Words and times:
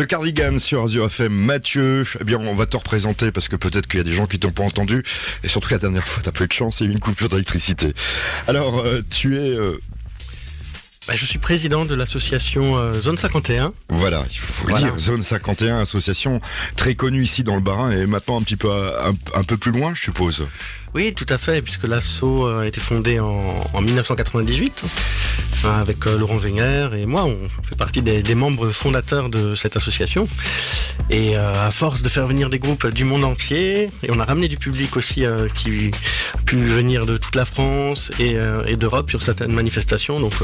The 0.00 0.06
Cardigan 0.06 0.58
sur 0.58 0.84
Azure 0.84 1.06
FM. 1.06 1.30
Mathieu, 1.30 2.06
eh 2.20 2.24
bien, 2.24 2.38
on 2.38 2.54
va 2.54 2.64
te 2.64 2.74
représenter 2.74 3.30
parce 3.32 3.48
que 3.48 3.56
peut-être 3.56 3.86
qu'il 3.86 3.98
y 3.98 4.00
a 4.00 4.04
des 4.04 4.14
gens 4.14 4.26
qui 4.26 4.38
t'ont 4.38 4.50
pas 4.50 4.62
entendu. 4.62 5.02
Et 5.44 5.48
surtout 5.48 5.68
la 5.70 5.78
dernière 5.78 6.06
fois, 6.08 6.22
t'as 6.22 6.32
pas 6.32 6.44
eu 6.44 6.46
de 6.46 6.52
chance, 6.54 6.80
il 6.80 6.84
y 6.84 6.88
a 6.88 6.90
eu 6.90 6.94
une 6.94 7.00
coupure 7.00 7.28
d'électricité. 7.28 7.92
Alors, 8.48 8.78
euh, 8.78 9.02
tu 9.10 9.36
es 9.36 9.50
euh, 9.50 9.78
Bah, 11.06 11.14
je 11.16 11.26
suis 11.26 11.38
président 11.38 11.84
de 11.84 11.94
l'association 11.94 12.78
euh, 12.78 12.94
Zone 12.94 13.18
51. 13.18 13.74
Voilà, 13.90 14.24
il 14.32 14.38
faut 14.38 14.66
le 14.68 14.70
Voilà. 14.70 14.86
dire, 14.86 14.98
Zone 14.98 15.20
51, 15.20 15.80
association 15.80 16.40
très 16.76 16.94
connue 16.94 17.22
ici 17.22 17.44
dans 17.44 17.56
le 17.56 17.60
Bas-Rhin 17.62 17.90
et 17.90 18.06
maintenant 18.06 18.40
un 18.40 18.42
petit 18.42 18.56
peu 18.56 18.72
un, 18.72 19.12
un 19.38 19.44
peu 19.44 19.58
plus 19.58 19.70
loin, 19.72 19.92
je 19.94 20.00
suppose. 20.00 20.46
Oui, 20.94 21.14
tout 21.14 21.26
à 21.28 21.38
fait, 21.38 21.62
puisque 21.62 21.84
l'asso 21.84 22.24
euh, 22.24 22.62
a 22.62 22.66
été 22.66 22.80
fondé 22.80 23.20
en, 23.20 23.54
en 23.72 23.80
1998 23.80 24.84
hein, 25.64 25.78
avec 25.80 26.04
euh, 26.06 26.18
Laurent 26.18 26.36
Wenger 26.36 26.88
et 26.96 27.06
moi, 27.06 27.24
on 27.26 27.38
fait 27.62 27.76
partie 27.76 28.02
des, 28.02 28.22
des 28.22 28.34
membres 28.34 28.70
fondateurs 28.70 29.28
de 29.28 29.54
cette 29.54 29.76
association. 29.76 30.26
Et 31.10 31.36
euh, 31.36 31.52
à 31.66 31.70
force 31.72 32.02
de 32.02 32.08
faire 32.08 32.26
venir 32.26 32.50
des 32.50 32.58
groupes 32.60 32.86
du 32.88 33.04
monde 33.04 33.24
entier, 33.24 33.90
et 34.02 34.10
on 34.10 34.20
a 34.20 34.24
ramené 34.24 34.46
du 34.46 34.56
public 34.56 34.96
aussi 34.96 35.24
euh, 35.24 35.48
qui 35.48 35.90
a 36.34 36.38
pu 36.38 36.56
venir 36.56 37.04
de 37.04 37.16
toute 37.16 37.34
la 37.34 37.44
France 37.44 38.10
et, 38.20 38.34
euh, 38.34 38.62
et 38.66 38.76
d'Europe 38.76 39.10
sur 39.10 39.20
certaines 39.20 39.52
manifestations. 39.52 40.20
Donc 40.20 40.34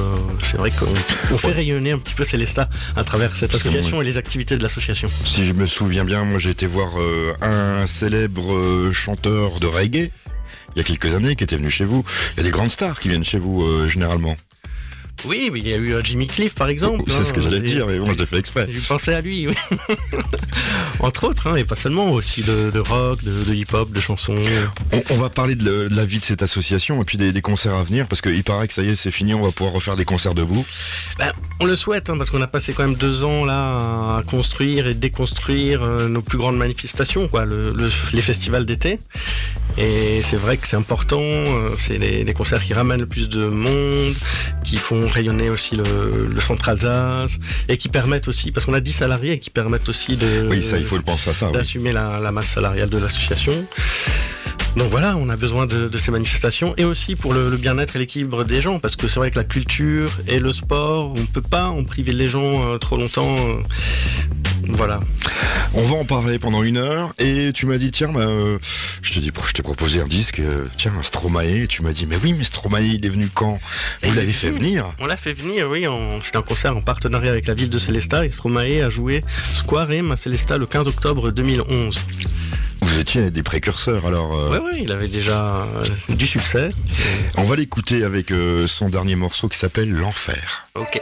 c'est 0.42 0.56
vrai 0.56 0.70
qu'on 0.70 0.86
on 1.34 1.38
fait 1.38 1.52
rayonner 1.52 1.92
un 1.92 1.98
petit 1.98 2.14
peu 2.14 2.24
Célestat 2.24 2.68
à 2.96 3.04
travers 3.04 3.36
cette 3.36 3.54
association 3.54 4.02
et 4.02 4.04
les 4.04 4.18
activités 4.18 4.56
de 4.56 4.62
l'association. 4.62 5.08
Si 5.24 5.46
je 5.46 5.52
me 5.52 5.66
souviens 5.66 6.04
bien, 6.04 6.24
moi 6.24 6.40
j'ai 6.40 6.50
été 6.50 6.66
voir 6.66 6.88
un 7.40 7.86
célèbre 7.86 8.90
chanteur 8.92 9.60
de 9.60 9.66
reggae 9.66 10.10
il 10.76 10.80
y 10.80 10.82
a 10.82 10.84
quelques 10.84 11.14
années 11.14 11.36
qui 11.36 11.44
était 11.44 11.56
venu 11.56 11.70
chez 11.70 11.86
vous. 11.86 12.04
Il 12.34 12.36
y 12.38 12.40
a 12.40 12.42
des 12.42 12.50
grandes 12.50 12.70
stars 12.70 13.00
qui 13.00 13.08
viennent 13.08 13.24
chez 13.24 13.38
vous 13.38 13.62
euh, 13.62 13.88
généralement. 13.88 14.36
Oui, 15.24 15.50
mais 15.52 15.60
il 15.60 15.68
y 15.68 15.72
a 15.72 15.76
eu 15.76 15.94
euh, 15.94 16.00
Jimmy 16.04 16.26
Cliff 16.26 16.54
par 16.54 16.68
exemple. 16.68 17.04
C'est 17.10 17.24
ce 17.24 17.32
que 17.32 17.40
hein, 17.40 17.44
j'allais 17.44 17.56
c'est- 17.58 17.62
dire, 17.62 17.86
mais 17.86 17.98
bon, 17.98 18.06
je 18.12 18.18
l'ai 18.18 18.26
fait 18.26 18.38
exprès. 18.38 18.66
J'ai 18.68 18.74
dû 18.74 18.80
penser 18.80 19.12
à 19.12 19.20
lui, 19.20 19.48
oui. 19.48 19.54
Entre 21.00 21.24
autres, 21.24 21.48
hein, 21.48 21.56
et 21.56 21.64
pas 21.64 21.74
seulement, 21.74 22.10
aussi 22.12 22.42
de, 22.42 22.70
de 22.70 22.78
rock, 22.80 23.22
de, 23.22 23.44
de 23.44 23.54
hip-hop, 23.54 23.92
de 23.92 24.00
chansons. 24.00 24.34
On, 24.92 25.02
on 25.10 25.16
va 25.16 25.28
parler 25.28 25.54
de, 25.54 25.64
le- 25.64 25.88
de 25.88 25.96
la 25.96 26.04
vie 26.06 26.18
de 26.18 26.24
cette 26.24 26.42
association 26.42 27.00
et 27.02 27.04
puis 27.04 27.18
des, 27.18 27.32
des 27.32 27.42
concerts 27.42 27.74
à 27.74 27.82
venir 27.82 28.06
parce 28.08 28.20
qu'il 28.22 28.42
paraît 28.44 28.66
que 28.68 28.74
ça 28.74 28.82
y 28.82 28.88
est, 28.90 28.96
c'est 28.96 29.10
fini, 29.10 29.34
on 29.34 29.42
va 29.42 29.52
pouvoir 29.52 29.74
refaire 29.74 29.96
des 29.96 30.04
concerts 30.04 30.34
debout. 30.34 30.64
Ben, 31.18 31.32
on 31.60 31.66
le 31.66 31.76
souhaite, 31.76 32.08
hein, 32.10 32.16
parce 32.16 32.30
qu'on 32.30 32.42
a 32.42 32.46
passé 32.46 32.72
quand 32.72 32.84
même 32.84 32.94
deux 32.96 33.24
ans 33.24 33.44
là 33.44 34.18
à 34.18 34.22
construire 34.26 34.86
et 34.86 34.94
déconstruire 34.94 35.82
euh, 35.82 36.08
nos 36.08 36.22
plus 36.22 36.38
grandes 36.38 36.56
manifestations, 36.56 37.28
quoi, 37.28 37.44
le, 37.44 37.72
le- 37.72 37.90
les 38.12 38.22
festivals 38.22 38.64
d'été. 38.66 38.98
Et 39.78 40.22
c'est 40.22 40.36
vrai 40.38 40.56
que 40.56 40.66
c'est 40.66 40.76
important, 40.76 41.20
euh, 41.20 41.70
c'est 41.76 41.98
les, 41.98 42.24
les 42.24 42.32
concerts 42.34 42.62
qui 42.64 42.72
ramènent 42.72 43.00
le 43.00 43.06
plus 43.06 43.28
de 43.28 43.46
monde, 43.46 44.14
qui 44.64 44.76
font 44.78 45.05
rayonner 45.08 45.50
aussi 45.50 45.76
le, 45.76 45.84
le 46.32 46.40
centre 46.40 46.68
Alsace, 46.68 47.38
et 47.68 47.76
qui 47.78 47.88
permettent 47.88 48.28
aussi, 48.28 48.52
parce 48.52 48.66
qu'on 48.66 48.74
a 48.74 48.80
10 48.80 48.92
salariés, 48.92 49.32
et 49.32 49.38
qui 49.38 49.50
permettent 49.50 49.88
aussi 49.88 50.16
de... 50.16 50.48
Oui, 50.50 50.62
ça, 50.62 50.78
il 50.78 50.86
faut 50.86 50.96
le 50.96 51.02
penser 51.02 51.30
à 51.30 51.34
ça. 51.34 51.46
oui. 51.46 51.52
d'assumer 51.52 51.92
la, 51.92 52.20
la 52.20 52.32
masse 52.32 52.46
salariale 52.48 52.88
de 52.88 52.98
l'association. 52.98 53.52
Donc 54.76 54.90
voilà, 54.90 55.16
on 55.16 55.30
a 55.30 55.36
besoin 55.36 55.64
de, 55.66 55.88
de 55.88 55.96
ces 55.98 56.10
manifestations 56.10 56.74
et 56.76 56.84
aussi 56.84 57.16
pour 57.16 57.32
le, 57.32 57.48
le 57.48 57.56
bien-être 57.56 57.96
et 57.96 57.98
l'équilibre 57.98 58.44
des 58.44 58.60
gens, 58.60 58.78
parce 58.78 58.94
que 58.94 59.08
c'est 59.08 59.18
vrai 59.18 59.30
que 59.30 59.38
la 59.38 59.44
culture 59.44 60.10
et 60.28 60.38
le 60.38 60.52
sport, 60.52 61.12
on 61.16 61.20
ne 61.20 61.26
peut 61.26 61.40
pas 61.40 61.64
en 61.68 61.82
priver 61.82 62.12
les 62.12 62.28
gens 62.28 62.62
euh, 62.74 62.76
trop 62.76 62.98
longtemps. 62.98 63.34
euh, 63.38 63.54
voilà. 64.68 65.00
On 65.74 65.82
va 65.82 65.96
en 65.96 66.04
parler 66.04 66.38
pendant 66.38 66.62
une 66.62 66.76
heure 66.76 67.12
et 67.18 67.52
tu 67.52 67.66
m'as 67.66 67.76
dit 67.76 67.90
tiens 67.90 68.12
bah, 68.12 68.20
euh, 68.20 68.58
je 69.02 69.12
te 69.12 69.18
dis 69.18 69.30
je 69.46 69.52
t'ai 69.52 69.62
proposé 69.62 70.00
un 70.00 70.06
disque 70.06 70.40
euh, 70.40 70.66
tiens 70.76 70.92
un 70.98 71.02
Stromae 71.02 71.62
et 71.62 71.66
tu 71.66 71.82
m'as 71.82 71.92
dit 71.92 72.06
mais 72.06 72.16
oui 72.22 72.34
mais 72.36 72.44
Stromae 72.44 72.80
il 72.82 73.04
est 73.04 73.08
venu 73.08 73.28
quand? 73.32 73.58
Vous 74.02 74.14
l'avez 74.14 74.32
fait 74.32 74.50
venir 74.50 74.86
On 74.98 75.06
l'a 75.06 75.16
fait 75.16 75.32
venir, 75.32 75.68
oui, 75.70 75.86
c'était 76.22 76.38
un 76.38 76.42
concert 76.42 76.76
en 76.76 76.82
partenariat 76.82 77.30
avec 77.30 77.46
la 77.46 77.54
ville 77.54 77.70
de 77.70 77.78
Célestat 77.78 78.24
et 78.24 78.28
Stromae 78.28 78.82
a 78.84 78.90
joué 78.90 79.22
Square 79.54 79.90
M 79.92 80.12
à 80.12 80.16
Célestat 80.16 80.58
le 80.58 80.66
15 80.66 80.88
octobre 80.88 81.30
2011. 81.30 81.98
Vous 82.80 82.98
étiez 83.00 83.30
des 83.30 83.42
précurseurs 83.42 84.06
alors 84.06 84.34
euh, 84.34 84.58
Oui, 84.58 84.70
oui, 84.72 84.80
il 84.84 84.92
avait 84.92 85.08
déjà 85.08 85.64
euh, 85.64 86.14
du 86.14 86.26
succès. 86.26 86.70
on 87.36 87.44
va 87.44 87.56
l'écouter 87.56 88.04
avec 88.04 88.30
euh, 88.30 88.66
son 88.66 88.88
dernier 88.88 89.16
morceau 89.16 89.48
qui 89.48 89.58
s'appelle 89.58 89.90
L'enfer. 89.90 90.66
Ok. 90.74 91.00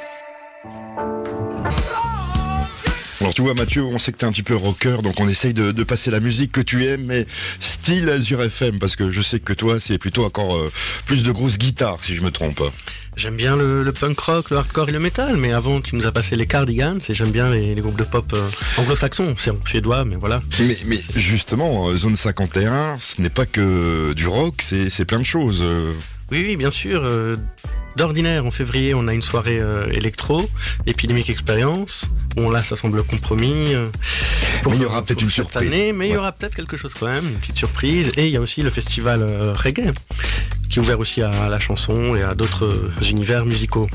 Alors 3.24 3.32
tu 3.32 3.40
vois 3.40 3.54
Mathieu, 3.54 3.82
on 3.84 3.98
sait 3.98 4.12
que 4.12 4.18
t'es 4.18 4.26
un 4.26 4.32
petit 4.32 4.42
peu 4.42 4.54
rocker, 4.54 5.00
donc 5.02 5.18
on 5.18 5.26
essaye 5.26 5.54
de, 5.54 5.72
de 5.72 5.82
passer 5.82 6.10
la 6.10 6.20
musique 6.20 6.52
que 6.52 6.60
tu 6.60 6.84
aimes, 6.84 7.04
mais 7.06 7.24
style 7.58 8.10
Azure 8.10 8.42
FM, 8.42 8.78
parce 8.78 8.96
que 8.96 9.10
je 9.10 9.22
sais 9.22 9.40
que 9.40 9.54
toi 9.54 9.80
c'est 9.80 9.96
plutôt 9.96 10.26
encore 10.26 10.54
euh, 10.56 10.70
plus 11.06 11.22
de 11.22 11.32
grosses 11.32 11.56
guitares 11.56 12.00
si 12.02 12.14
je 12.14 12.20
me 12.20 12.30
trompe. 12.30 12.62
J'aime 13.16 13.36
bien 13.36 13.56
le, 13.56 13.82
le 13.82 13.92
punk 13.92 14.20
rock, 14.20 14.50
le 14.50 14.58
hardcore 14.58 14.90
et 14.90 14.92
le 14.92 14.98
metal, 14.98 15.38
mais 15.38 15.54
avant 15.54 15.80
tu 15.80 15.96
nous 15.96 16.06
as 16.06 16.12
passé 16.12 16.36
les 16.36 16.46
Cardigans 16.46 16.98
et 17.08 17.14
j'aime 17.14 17.30
bien 17.30 17.48
les, 17.48 17.74
les 17.74 17.80
groupes 17.80 17.96
de 17.96 18.04
pop 18.04 18.30
euh, 18.34 18.50
anglo-saxons, 18.76 19.36
c'est 19.38 19.52
en 19.52 19.58
suédois, 19.66 20.04
mais 20.04 20.16
voilà. 20.16 20.42
Mais, 20.60 20.76
mais 20.84 21.00
justement, 21.16 21.88
euh, 21.88 21.96
Zone 21.96 22.16
51, 22.16 22.98
ce 23.00 23.22
n'est 23.22 23.30
pas 23.30 23.46
que 23.46 24.12
du 24.12 24.26
rock, 24.26 24.60
c'est 24.60 25.06
plein 25.06 25.20
de 25.20 25.24
choses. 25.24 25.64
Oui, 26.30 26.44
oui, 26.46 26.56
bien 26.56 26.70
sûr. 26.70 27.02
D'ordinaire, 27.96 28.44
en 28.44 28.50
février, 28.50 28.92
on 28.94 29.06
a 29.06 29.14
une 29.14 29.22
soirée 29.22 29.58
euh, 29.60 29.86
électro, 29.92 30.50
Epidemic 30.86 31.30
Experience. 31.30 32.06
Bon, 32.34 32.50
là, 32.50 32.62
ça 32.64 32.74
semble 32.74 33.04
compromis. 33.04 33.72
euh, 33.74 33.88
Mais 34.66 34.74
il 34.76 34.82
y 34.82 34.84
aura 34.84 35.02
peut-être 35.02 35.22
une 35.22 35.30
surprise. 35.30 35.68
année, 35.68 35.92
mais 35.92 36.08
il 36.08 36.14
y 36.14 36.16
aura 36.16 36.32
peut-être 36.32 36.56
quelque 36.56 36.76
chose 36.76 36.92
quand 36.98 37.06
même, 37.06 37.24
une 37.28 37.34
petite 37.36 37.56
surprise. 37.56 38.10
Et 38.16 38.26
il 38.26 38.32
y 38.32 38.36
a 38.36 38.40
aussi 38.40 38.62
le 38.62 38.70
festival 38.70 39.22
euh, 39.22 39.52
reggae, 39.52 39.92
qui 40.74 40.80
est 40.80 40.82
ouvert 40.82 40.98
aussi 40.98 41.22
à 41.22 41.48
la 41.48 41.60
chanson 41.60 42.16
et 42.16 42.22
à 42.24 42.34
d'autres 42.34 42.90
univers 43.08 43.44
musicaux. 43.44 43.88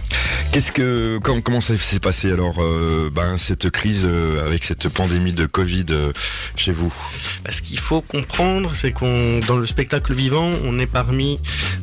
Qu'est-ce 0.53 0.71
que 0.71 1.19
comment, 1.21 1.41
comment 1.41 1.59
ça 1.59 1.77
s'est 1.77 1.99
passé 1.99 2.31
alors 2.31 2.55
euh, 2.59 3.09
ben, 3.13 3.37
cette 3.37 3.69
crise 3.69 4.03
euh, 4.05 4.45
avec 4.45 4.63
cette 4.63 4.87
pandémie 4.87 5.33
de 5.33 5.45
Covid 5.45 5.87
euh, 5.89 6.13
chez 6.55 6.71
vous? 6.71 6.93
Bah, 7.43 7.51
Ce 7.51 7.61
qu'il 7.61 7.79
faut 7.79 7.99
comprendre, 7.99 8.73
c'est 8.73 8.93
qu'on 8.93 9.41
dans 9.45 9.57
le 9.57 9.65
spectacle 9.65 10.13
vivant, 10.13 10.51
on 10.63 10.79
est 10.79 10.87
parmi 10.87 11.37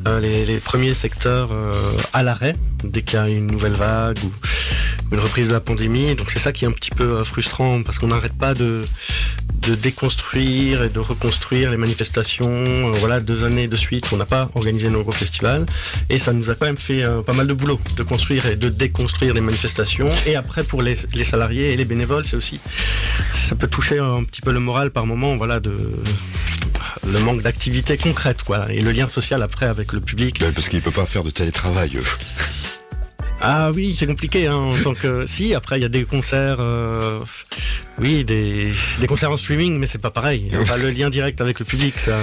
les, 0.06 0.46
les 0.46 0.56
premiers 0.60 0.94
secteurs 0.94 1.50
à 2.14 2.22
l'arrêt 2.22 2.56
dès 2.82 3.02
qu'il 3.02 3.18
y 3.18 3.22
a 3.22 3.28
une 3.28 3.48
nouvelle 3.48 3.74
vague 3.74 4.18
ou 4.24 4.32
une 5.12 5.20
reprise 5.20 5.48
de 5.48 5.52
la 5.52 5.60
pandémie. 5.60 6.14
Donc 6.14 6.30
c'est 6.30 6.38
ça 6.38 6.52
qui 6.52 6.64
est 6.64 6.68
un 6.68 6.72
petit 6.72 6.90
peu 6.90 7.22
frustrant 7.22 7.82
parce 7.82 7.98
qu'on 7.98 8.08
n'arrête 8.08 8.36
pas 8.36 8.54
de, 8.54 8.86
de 9.62 9.74
déconstruire 9.74 10.84
et 10.84 10.88
de 10.88 10.98
reconstruire 10.98 11.70
les 11.70 11.76
manifestations. 11.76 12.90
Voilà, 12.92 13.20
deux 13.20 13.44
années 13.44 13.68
de 13.68 13.76
suite, 13.76 14.08
on 14.12 14.16
n'a 14.16 14.26
pas 14.26 14.50
organisé 14.54 14.85
nos 14.90 15.02
gros 15.02 15.12
festivals 15.12 15.66
et 16.08 16.18
ça 16.18 16.32
nous 16.32 16.50
a 16.50 16.54
quand 16.54 16.66
même 16.66 16.76
fait 16.76 17.02
euh, 17.02 17.22
pas 17.22 17.32
mal 17.32 17.46
de 17.46 17.54
boulot 17.54 17.80
de 17.96 18.02
construire 18.02 18.46
et 18.46 18.56
de 18.56 18.68
déconstruire 18.68 19.34
les 19.34 19.40
manifestations. 19.40 20.08
Et 20.26 20.36
après 20.36 20.64
pour 20.64 20.82
les, 20.82 20.96
les 21.14 21.24
salariés 21.24 21.72
et 21.72 21.76
les 21.76 21.84
bénévoles, 21.84 22.26
c'est 22.26 22.36
aussi 22.36 22.60
ça 23.34 23.54
peut 23.54 23.68
toucher 23.68 23.98
un 23.98 24.24
petit 24.24 24.40
peu 24.40 24.52
le 24.52 24.60
moral 24.60 24.90
par 24.90 25.06
moment, 25.06 25.36
voilà, 25.36 25.60
de 25.60 25.76
le 27.06 27.18
manque 27.20 27.42
d'activité 27.42 27.96
concrète, 27.96 28.42
quoi, 28.42 28.66
et 28.70 28.80
le 28.80 28.92
lien 28.92 29.08
social 29.08 29.42
après 29.42 29.66
avec 29.66 29.92
le 29.92 30.00
public. 30.00 30.42
Parce 30.54 30.68
qu'il 30.68 30.80
peut 30.82 30.90
pas 30.90 31.06
faire 31.06 31.24
de 31.24 31.30
télétravail. 31.30 31.98
Ah 33.40 33.70
oui, 33.74 33.94
c'est 33.96 34.06
compliqué, 34.06 34.46
hein, 34.46 34.54
en 34.56 34.76
tant 34.82 34.94
que. 34.94 35.24
Si, 35.36 35.54
après 35.54 35.78
il 35.78 35.82
y 35.82 35.84
a 35.84 35.88
des 35.90 36.04
concerts, 36.04 36.56
euh, 36.60 37.20
oui, 37.98 38.24
des, 38.24 38.72
des 39.00 39.06
concerts 39.06 39.30
en 39.30 39.36
streaming, 39.36 39.78
mais 39.78 39.86
c'est 39.86 39.98
pas 39.98 40.10
pareil. 40.10 40.48
Il 40.50 40.56
a 40.56 40.64
pas 40.64 40.76
le 40.78 40.90
lien 40.90 41.10
direct 41.10 41.40
avec 41.40 41.58
le 41.58 41.64
public, 41.64 41.98
ça, 41.98 42.16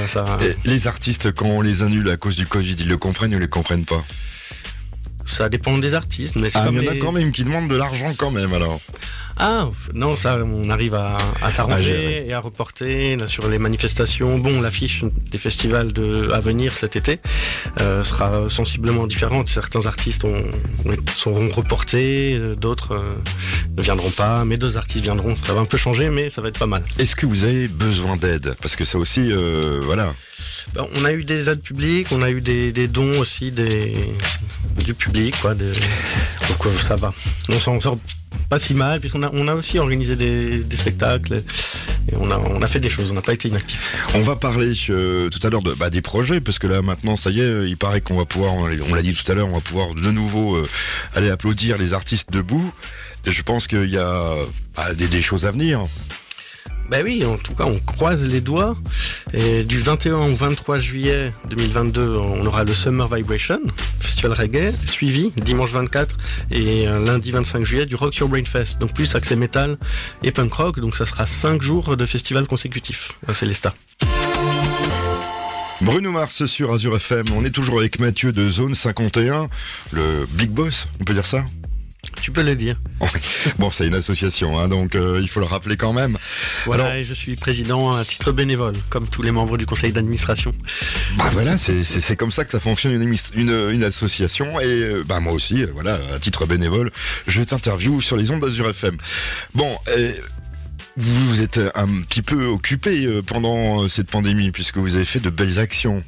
les 0.66 0.88
artistes, 0.88 1.32
quand 1.34 1.46
on 1.48 1.62
les 1.62 1.84
annule 1.84 2.10
à 2.10 2.18
cause 2.18 2.36
du 2.36 2.48
Covid, 2.48 2.76
ils 2.80 2.88
le 2.88 2.98
comprennent 2.98 3.34
ou 3.34 3.38
ils 3.38 3.42
le 3.42 3.48
comprennent 3.48 3.86
pas? 3.86 4.04
Ça 5.26 5.48
dépend 5.50 5.78
des 5.78 5.94
artistes, 5.94 6.36
mais 6.36 6.50
c'est 6.50 6.58
Ah, 6.60 6.68
il 6.72 6.76
y 6.76 6.86
en 6.86 6.90
a 6.90 6.94
les- 6.94 7.00
quand 7.00 7.12
même 7.14 7.32
qui 7.32 7.44
demandent 7.46 7.70
de 7.70 7.78
l'argent 7.78 8.14
quand 8.18 8.32
même 8.32 8.54
alors. 8.54 8.82
Ah 9.38 9.70
non, 9.94 10.16
ça, 10.16 10.38
on 10.44 10.70
arrive 10.70 10.94
à, 10.96 11.18
s'arranger 11.50 11.84
gérer. 11.84 12.26
et 12.28 12.34
à 12.34 12.40
reporter 12.40 13.16
là, 13.16 13.28
sur 13.28 13.48
les 13.50 13.58
manifestations. 13.58 14.38
Bon, 14.38 14.62
l'affiche 14.62 15.04
des 15.32 15.38
festivals 15.38 15.92
de, 15.92 16.30
à 16.32 16.40
venir 16.40 16.78
cet 16.78 16.96
été 16.96 17.20
euh, 17.82 18.04
sera 18.04 18.50
sensiblement 18.50 19.08
différente. 19.08 19.50
Certains 19.50 19.86
artistes 19.88 20.24
ont, 20.24 20.36
ont- 20.86 20.96
seront 21.16 21.50
reportés, 21.50 22.36
euh, 22.40 22.56
d'autres 22.56 22.94
euh, 22.94 23.16
ne 23.78 23.82
viendront 23.82 24.12
pas, 24.12 24.46
mais 24.46 24.58
deux 24.58 24.78
artistes 24.78 25.04
viendront. 25.04 25.36
Ça 25.44 25.54
va 25.54 25.62
un 25.62 25.66
peu 25.66 25.78
changer, 25.78 26.10
mais 26.10 26.30
ça 26.30 26.42
va 26.42 26.50
être 26.50 26.60
pas 26.60 26.68
mal. 26.68 26.84
Est-ce 27.00 27.16
que 27.16 27.26
vous 27.26 27.44
avez 27.44 27.68
besoin 27.68 28.18
d'aide? 28.18 28.56
Parce 28.62 28.76
que 28.76 28.86
ça 28.86 28.98
aussi, 28.98 29.32
euh, 29.32 29.82
voilà. 29.84 30.14
Ben, 30.74 30.88
on 30.96 31.06
a 31.06 31.14
eu 31.14 31.24
des 31.24 31.50
aides 31.50 31.62
publiques, 31.62 32.08
on 32.12 32.22
a 32.22 32.32
eu 32.32 32.42
des, 32.42 32.88
dons 32.88 33.20
aussi 33.20 33.52
du 33.52 34.94
public, 34.94 35.36
quoi. 35.42 35.54
donc 35.54 36.66
euh, 36.66 36.74
ça 36.82 36.96
va. 36.96 37.14
On 37.50 37.60
s'en 37.60 37.80
sort 37.80 37.98
pas 38.50 38.60
si 38.60 38.74
mal, 38.74 39.00
puisqu'on 39.00 39.48
a, 39.48 39.54
aussi 39.54 39.78
organisé 39.78 40.16
des, 40.16 40.76
spectacles 40.76 41.44
et 42.12 42.16
on 42.16 42.32
a, 42.62 42.68
fait 42.68 42.80
des 42.80 42.90
choses, 42.90 43.12
on 43.12 43.14
n'a 43.14 43.22
pas 43.22 43.34
été 43.34 43.48
inactifs. 43.48 43.96
On 44.16 44.22
va 44.22 44.36
parler 44.36 44.74
euh, 44.90 45.30
tout 45.30 45.46
à 45.46 45.50
l'heure 45.50 45.62
bah, 45.62 45.90
des 45.90 46.02
projets, 46.02 46.42
parce 46.42 46.60
que 46.60 46.68
là 46.68 46.82
maintenant, 46.82 47.16
ça 47.16 47.30
y 47.30 47.40
est, 47.42 47.68
il 47.68 47.78
paraît 47.78 48.02
qu'on 48.02 48.18
va 48.18 48.26
pouvoir, 48.26 48.54
on 48.54 48.94
l'a 48.94 49.02
dit 49.02 49.14
tout 49.14 49.32
à 49.32 49.36
l'heure, 49.36 49.48
on 49.48 49.56
va 49.56 49.62
pouvoir 49.62 49.94
de 49.94 50.12
nouveau 50.12 50.56
euh, 50.56 50.68
aller 51.16 51.30
applaudir 51.30 51.78
les 51.78 51.94
artistes 51.94 52.32
debout. 52.32 52.74
Et 53.26 53.32
je 53.32 53.42
pense 53.44 53.68
qu'il 53.68 53.90
y 53.90 53.98
a 53.98 54.36
bah, 54.76 54.94
des 54.94 55.22
choses 55.22 55.46
à 55.46 55.52
venir. 55.52 55.86
Ben 56.90 57.04
oui, 57.04 57.26
en 57.26 57.38
tout 57.38 57.56
cas, 57.56 57.64
on 57.66 57.80
croise 57.80 58.28
les 58.28 58.42
doigts. 58.42 58.78
Et 59.34 59.64
du 59.64 59.80
21 59.80 60.16
au 60.16 60.34
23 60.34 60.80
juillet 60.80 61.32
2022, 61.50 62.18
on 62.18 62.46
aura 62.46 62.64
le 62.64 62.74
Summer 62.74 63.08
Vibration, 63.14 63.60
festival 64.00 64.34
reggae, 64.34 64.72
suivi 64.86 65.32
dimanche 65.38 65.72
24 65.72 66.16
et 66.52 66.88
euh, 66.88 67.04
lundi 67.04 67.32
25 67.32 67.66
juillet 67.66 67.86
du 67.86 67.96
Rock 67.96 68.18
Your 68.18 68.30
Brain 68.30 68.46
Fest. 68.46 68.80
Donc 68.80 68.94
plus 68.94 69.16
accès 69.16 69.36
métal 69.36 69.78
et 70.24 70.32
punk 70.32 70.54
rock. 70.54 70.80
Donc 70.80 70.96
ça 70.96 71.06
sera 71.06 71.26
5 71.26 71.62
jours 71.62 71.98
de 71.98 72.06
festival 72.06 72.46
consécutif. 72.46 73.14
C'est 73.34 73.46
les 73.46 73.54
stars. 73.54 73.76
Bruno 75.82 76.12
Mars 76.12 76.46
sur 76.46 76.74
Azure 76.74 76.96
FM. 76.96 77.26
On 77.36 77.44
est 77.44 77.50
toujours 77.50 77.80
avec 77.80 78.00
Mathieu 78.00 78.32
de 78.32 78.50
Zone 78.50 78.76
51, 78.76 79.48
le 79.92 80.26
big 80.32 80.50
boss, 80.52 80.88
on 81.02 81.04
peut 81.04 81.14
dire 81.14 81.26
ça? 81.26 81.44
Tu 82.24 82.32
peux 82.32 82.42
le 82.42 82.56
dire. 82.56 82.78
bon, 83.60 83.70
c'est 83.70 83.86
une 83.86 83.96
association, 83.96 84.58
hein, 84.58 84.70
donc 84.70 84.96
euh, 84.96 85.20
il 85.22 85.28
faut 85.28 85.42
le 85.42 85.46
rappeler 85.46 85.76
quand 85.76 85.92
même. 85.92 86.18
Voilà, 86.66 86.98
et 86.98 87.04
je 87.04 87.14
suis 87.14 87.36
président 87.36 87.92
à 87.92 88.06
titre 88.06 88.32
bénévole, 88.32 88.72
comme 88.90 89.10
tous 89.10 89.22
les 89.22 89.32
membres 89.32 89.58
du 89.58 89.66
conseil 89.66 89.92
d'administration. 89.92 90.54
Bah 91.18 91.30
voilà, 91.34 91.58
c'est 91.58 92.16
comme 92.16 92.32
ça 92.32 92.46
que 92.46 92.52
ça 92.52 92.62
fonctionne 92.62 92.94
une, 92.94 93.18
une, 93.36 93.70
une 93.72 93.84
association. 93.84 94.62
Et 94.62 94.68
euh, 94.68 95.04
bah 95.06 95.20
moi 95.20 95.34
aussi, 95.34 95.64
euh, 95.64 95.68
voilà, 95.74 96.00
à 96.16 96.20
titre 96.20 96.46
bénévole, 96.46 96.92
je 97.28 97.42
t'interview 97.42 98.00
sur 98.00 98.16
les 98.16 98.32
ondes 98.32 98.40
d'Azur 98.40 98.70
FM. 98.70 98.98
Bon, 99.54 99.78
vous 100.96 101.28
vous 101.28 101.42
êtes 101.42 101.60
un 101.76 102.04
petit 102.04 102.22
peu 102.22 102.46
occupé 102.46 103.06
pendant 103.28 103.90
cette 103.90 104.10
pandémie, 104.10 104.52
puisque 104.52 104.78
vous 104.78 104.96
avez 104.96 105.04
fait 105.04 105.20
de 105.20 105.30
belles 105.30 105.60
actions. 105.60 106.02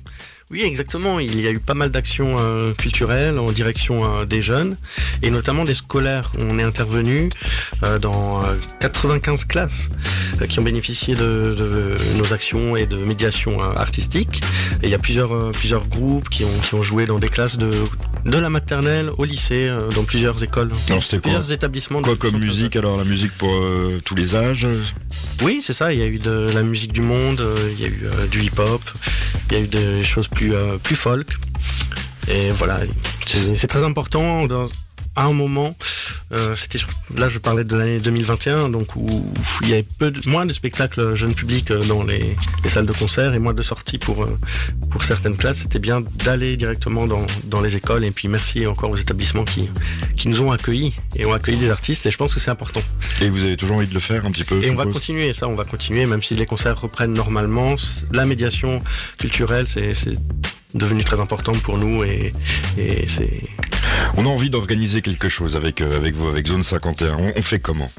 Oui, 0.51 0.61
exactement. 0.61 1.19
Il 1.19 1.41
y 1.41 1.47
a 1.47 1.51
eu 1.51 1.59
pas 1.59 1.73
mal 1.73 1.89
d'actions 1.89 2.35
euh, 2.37 2.71
culturelles 2.73 3.39
en 3.39 3.47
direction 3.47 4.05
euh, 4.05 4.25
des 4.25 4.43
jeunes 4.43 4.77
et 5.23 5.31
notamment 5.31 5.63
des 5.63 5.73
scolaires. 5.73 6.31
On 6.37 6.59
est 6.59 6.63
intervenu 6.63 7.29
euh, 7.81 7.97
dans 7.97 8.43
95 8.79 9.45
classes 9.45 9.89
qui 10.47 10.59
ont 10.59 10.63
bénéficié 10.63 11.15
de, 11.15 11.55
de, 11.57 11.95
nos 12.17 12.31
actions 12.31 12.75
et 12.75 12.85
de 12.85 12.97
médiation 12.97 13.59
artistique. 13.59 14.43
Et 14.83 14.87
il 14.87 14.89
y 14.91 14.93
a 14.93 14.99
plusieurs, 14.99 15.51
plusieurs 15.51 15.87
groupes 15.87 16.29
qui 16.29 16.43
ont, 16.43 16.59
qui 16.61 16.75
ont 16.75 16.83
joué 16.83 17.07
dans 17.07 17.17
des 17.17 17.29
classes 17.29 17.57
de, 17.57 17.71
de 18.25 18.37
la 18.37 18.51
maternelle 18.51 19.09
au 19.17 19.23
lycée, 19.23 19.73
dans 19.95 20.03
plusieurs 20.03 20.43
écoles, 20.43 20.69
non, 20.89 20.99
plusieurs 20.99 21.51
établissements. 21.51 22.01
Quoi 22.03 22.17
comme 22.17 22.37
musique 22.37 22.75
Alors 22.75 22.97
la 22.97 23.05
musique 23.05 23.31
pour 23.37 23.51
tous 24.03 24.13
les 24.13 24.35
âges? 24.35 24.67
Oui, 25.41 25.61
c'est 25.63 25.73
ça. 25.73 25.91
Il 25.91 25.99
y 25.99 26.03
a 26.03 26.07
eu 26.07 26.19
de 26.19 26.49
la 26.53 26.61
musique 26.61 26.93
du 26.93 27.01
monde, 27.01 27.43
il 27.71 27.81
y 27.81 27.85
a 27.85 27.87
eu 27.87 28.03
du 28.29 28.41
hip-hop, 28.41 28.81
il 29.49 29.57
y 29.57 29.59
a 29.59 29.63
eu 29.63 29.67
des 29.67 30.03
choses 30.03 30.27
plus, 30.35 30.53
euh, 30.53 30.77
plus 30.77 30.95
folk. 30.95 31.27
Et 32.27 32.51
voilà, 32.51 32.79
c'est 33.25 33.67
très 33.67 33.83
important 33.83 34.47
à 35.15 35.23
un 35.23 35.33
moment, 35.33 35.75
euh, 36.31 36.55
c'était 36.55 36.79
là 37.15 37.29
je 37.29 37.39
parlais 37.39 37.63
de 37.63 37.75
l'année 37.75 37.99
2021, 37.99 38.69
donc 38.69 38.95
où, 38.95 39.25
il 39.61 39.69
y 39.69 39.73
avait 39.73 39.85
peu 39.99 40.11
moins 40.25 40.45
de 40.45 40.53
spectacles 40.53 41.13
jeunes 41.13 41.35
publics 41.35 41.71
euh, 41.71 41.83
dans 41.85 42.03
les, 42.03 42.35
salles 42.65 42.85
de 42.85 42.93
concert 42.93 43.33
et 43.33 43.39
moins 43.39 43.53
de 43.53 43.61
sorties 43.61 43.97
pour 43.97 44.27
pour 44.89 45.03
certaines 45.03 45.37
places. 45.37 45.59
C'était 45.59 45.79
bien 45.79 46.01
d'aller 46.23 46.57
directement 46.57 47.07
dans, 47.07 47.25
dans, 47.45 47.61
les 47.61 47.77
écoles 47.77 48.03
et 48.03 48.11
puis 48.11 48.27
merci 48.27 48.65
encore 48.65 48.89
aux 48.89 48.97
établissements 48.97 49.45
qui 49.45 49.69
qui 50.15 50.27
nous 50.27 50.41
ont 50.41 50.51
accueillis 50.51 50.95
et 51.15 51.25
ont 51.25 51.33
accueilli 51.33 51.57
des 51.57 51.69
artistes 51.69 52.05
et 52.05 52.11
je 52.11 52.17
pense 52.17 52.33
que 52.33 52.39
c'est 52.39 52.51
important. 52.51 52.81
Et 53.21 53.29
vous 53.29 53.43
avez 53.43 53.57
toujours 53.57 53.77
envie 53.77 53.87
de 53.87 53.93
le 53.93 53.99
faire 53.99 54.25
un 54.25 54.31
petit 54.31 54.43
peu 54.43 54.63
Et 54.63 54.71
on 54.71 54.75
va 54.75 54.85
continuer 54.85 55.33
ça, 55.33 55.47
on 55.47 55.55
va 55.55 55.63
continuer 55.63 56.05
même 56.05 56.23
si 56.23 56.33
les 56.35 56.45
concerts 56.45 56.79
reprennent 56.81 57.13
normalement. 57.13 57.75
La 58.11 58.25
médiation 58.25 58.81
culturelle, 59.17 59.67
c'est 59.67 59.93
devenu 60.75 61.03
très 61.03 61.19
important 61.19 61.53
pour 61.53 61.77
nous 61.77 62.03
et, 62.03 62.33
c'est. 63.07 63.41
On 64.17 64.25
a 64.25 64.29
envie 64.29 64.49
d'organiser 64.49 65.01
quelque 65.01 65.29
chose 65.29 65.55
avec, 65.55 65.79
euh, 65.81 65.95
avec 65.97 66.15
vous, 66.15 66.27
avec 66.27 66.47
Zone 66.47 66.63
51. 66.63 67.17
On, 67.35 67.41
fait 67.41 67.59
comment 67.59 67.91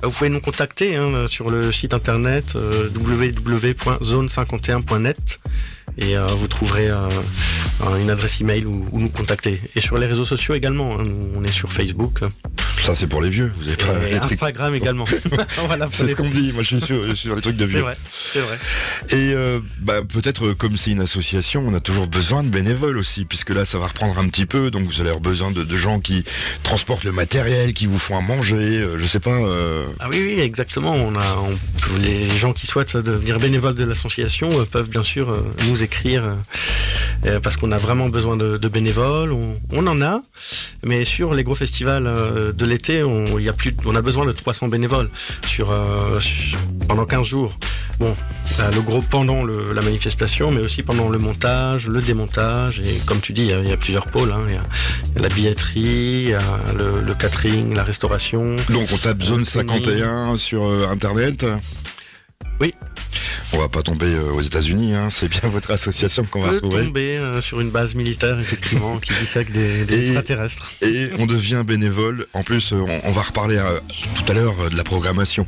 bah, 0.00 0.06
vous 0.08 0.14
pouvez 0.14 0.30
nous 0.30 0.40
contacter 0.40 0.94
hein, 0.94 1.26
sur 1.26 1.50
le 1.50 1.72
site 1.72 1.92
internet 1.92 2.54
euh, 2.54 2.88
www.zone51.net 2.94 5.40
et 5.98 6.16
euh, 6.16 6.26
vous 6.26 6.46
trouverez 6.46 6.88
euh, 6.88 7.08
une 7.98 8.10
adresse 8.10 8.40
email 8.40 8.64
où, 8.64 8.86
où, 8.92 9.00
nous 9.00 9.08
contacter. 9.08 9.60
Et 9.74 9.80
sur 9.80 9.98
les 9.98 10.06
réseaux 10.06 10.24
sociaux 10.24 10.54
également, 10.54 11.00
hein, 11.00 11.06
on 11.34 11.42
est 11.42 11.50
sur 11.50 11.72
Facebook. 11.72 12.20
Ça 12.88 12.94
c'est 12.94 13.06
pour 13.06 13.20
les 13.20 13.28
vieux, 13.28 13.52
vous 13.58 13.68
avez 13.68 13.76
pas 13.76 14.08
et 14.08 14.16
Instagram 14.16 14.74
également. 14.74 15.04
voilà, 15.66 15.88
c'est 15.92 16.08
ce 16.08 16.16
qu'on 16.16 16.26
me 16.26 16.34
dit, 16.34 16.54
moi 16.54 16.62
je 16.62 16.68
suis 16.68 16.80
sur, 16.80 17.14
sur 17.14 17.36
les 17.36 17.42
trucs 17.42 17.58
de 17.58 17.66
vieux. 17.66 17.80
C'est 17.80 17.82
vrai, 17.82 17.96
c'est 18.30 18.40
vrai. 18.40 18.58
Et 19.10 19.34
euh, 19.34 19.60
bah, 19.80 20.00
peut-être 20.08 20.54
comme 20.54 20.78
c'est 20.78 20.92
une 20.92 21.02
association, 21.02 21.62
on 21.66 21.74
a 21.74 21.80
toujours 21.80 22.06
besoin 22.06 22.42
de 22.42 22.48
bénévoles 22.48 22.96
aussi, 22.96 23.26
puisque 23.26 23.50
là 23.50 23.66
ça 23.66 23.78
va 23.78 23.88
reprendre 23.88 24.18
un 24.18 24.26
petit 24.28 24.46
peu, 24.46 24.70
donc 24.70 24.86
vous 24.86 25.02
allez 25.02 25.10
avoir 25.10 25.20
besoin 25.20 25.50
de, 25.50 25.64
de 25.64 25.76
gens 25.76 26.00
qui 26.00 26.24
transportent 26.62 27.04
le 27.04 27.12
matériel, 27.12 27.74
qui 27.74 27.84
vous 27.84 27.98
font 27.98 28.16
à 28.16 28.22
manger, 28.22 28.82
je 28.96 29.04
sais 29.04 29.20
pas. 29.20 29.38
Ah 30.00 30.06
oui, 30.08 30.22
oui, 30.22 30.40
exactement. 30.40 30.94
On 30.94 31.14
a, 31.14 31.36
on, 31.36 31.58
les 31.98 32.30
gens 32.30 32.54
qui 32.54 32.66
souhaitent 32.66 32.96
devenir 32.96 33.38
bénévoles 33.38 33.74
de 33.74 33.84
l'association 33.84 34.64
peuvent 34.64 34.88
bien 34.88 35.02
sûr 35.02 35.44
nous 35.66 35.82
écrire 35.82 36.24
euh, 36.24 36.34
euh, 37.26 37.40
parce 37.40 37.56
qu'on 37.56 37.72
a 37.72 37.78
vraiment 37.78 38.08
besoin 38.08 38.36
de, 38.36 38.68
bénévoles. 38.68 39.32
On, 39.32 39.86
en 39.86 40.02
a, 40.02 40.22
mais 40.84 41.04
sur 41.04 41.34
les 41.34 41.42
gros 41.42 41.54
festivals 41.54 42.06
euh, 42.06 42.52
de 42.52 42.66
l'été, 42.78 43.02
on, 43.02 43.38
y 43.38 43.48
a 43.48 43.52
plus, 43.52 43.74
on 43.86 43.96
a 43.96 44.02
besoin 44.02 44.24
de 44.24 44.32
300 44.32 44.68
bénévoles 44.68 45.10
sur, 45.46 45.74
pendant 46.86 47.04
15 47.04 47.26
jours. 47.26 47.58
Bon, 47.98 48.14
le 48.72 48.80
gros 48.80 49.02
pendant 49.02 49.44
la 49.44 49.82
manifestation, 49.82 50.52
mais 50.52 50.60
aussi 50.60 50.84
pendant 50.84 51.08
le 51.08 51.18
montage, 51.18 51.88
le 51.88 52.00
démontage, 52.00 52.78
et 52.80 53.00
comme 53.06 53.20
tu 53.20 53.32
dis, 53.32 53.46
il 53.46 53.68
y 53.68 53.72
a, 53.72 53.76
plusieurs 53.76 54.06
pôles. 54.06 54.30
Hein. 54.30 54.44
Il, 54.46 54.54
y 54.54 54.56
a, 54.56 55.20
la 55.20 55.28
billetterie, 55.28 56.32
le, 56.76 57.00
le, 57.00 57.14
catering, 57.14 57.74
la 57.74 57.82
restauration. 57.82 58.54
Donc 58.70 58.88
on 58.92 58.98
tape 58.98 59.22
zone 59.22 59.44
51 59.44 60.38
sur 60.38 60.62
Internet 60.88 61.44
Oui, 62.60 62.72
on 63.52 63.58
va 63.58 63.68
pas 63.68 63.82
tomber 63.82 64.06
euh, 64.06 64.32
aux 64.32 64.42
États-Unis, 64.42 64.94
hein. 64.94 65.08
c'est 65.10 65.28
bien 65.28 65.48
votre 65.48 65.70
association 65.70 66.24
qu'on 66.24 66.42
va 66.42 66.50
retrouver. 66.50 66.84
tomber 66.84 67.16
euh, 67.16 67.40
sur 67.40 67.60
une 67.60 67.70
base 67.70 67.94
militaire, 67.94 68.38
effectivement, 68.38 68.98
qui 68.98 69.12
dissèque 69.14 69.52
des, 69.52 69.84
des 69.84 70.02
extraterrestres. 70.02 70.72
Et 70.82 71.08
on 71.18 71.26
devient 71.26 71.62
bénévole. 71.66 72.26
En 72.34 72.42
plus, 72.42 72.72
euh, 72.72 72.84
on, 73.04 73.12
va 73.12 73.22
reparler 73.22 73.60
tout 74.14 74.30
à 74.30 74.34
l'heure 74.34 74.70
de 74.70 74.76
la 74.76 74.84
programmation. 74.84 75.46